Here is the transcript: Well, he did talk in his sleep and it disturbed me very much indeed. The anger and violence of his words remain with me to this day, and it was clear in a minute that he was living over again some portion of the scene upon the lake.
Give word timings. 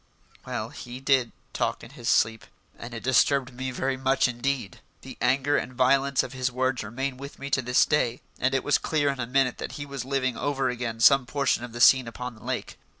Well, 0.47 0.69
he 0.69 0.99
did 0.99 1.31
talk 1.53 1.83
in 1.83 1.91
his 1.91 2.09
sleep 2.09 2.47
and 2.79 2.95
it 2.95 3.03
disturbed 3.03 3.53
me 3.53 3.69
very 3.69 3.97
much 3.97 4.27
indeed. 4.27 4.79
The 5.01 5.15
anger 5.21 5.57
and 5.57 5.73
violence 5.73 6.23
of 6.23 6.33
his 6.33 6.51
words 6.51 6.83
remain 6.83 7.17
with 7.17 7.37
me 7.37 7.51
to 7.51 7.61
this 7.61 7.85
day, 7.85 8.19
and 8.39 8.55
it 8.55 8.63
was 8.63 8.79
clear 8.79 9.09
in 9.11 9.19
a 9.19 9.27
minute 9.27 9.59
that 9.59 9.73
he 9.73 9.85
was 9.85 10.03
living 10.03 10.35
over 10.35 10.69
again 10.71 11.01
some 11.01 11.27
portion 11.27 11.63
of 11.63 11.71
the 11.71 11.79
scene 11.81 12.07
upon 12.07 12.33
the 12.33 12.43
lake. 12.43 12.79